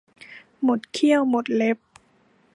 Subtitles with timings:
[0.63, 1.77] หมดเขี้ยวหมดเล็บ